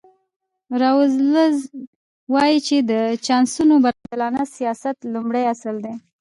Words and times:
راولز 0.81 1.57
وایي 2.33 2.59
چې 2.67 2.77
د 2.91 2.93
چانسونو 3.25 3.73
برابرول 3.83 3.99
د 3.99 4.05
یو 4.05 4.09
عادلانه 4.09 4.43
سیاست 4.55 4.97
لومړی 5.13 5.43
اصل 5.53 5.75
دی. 5.85 5.93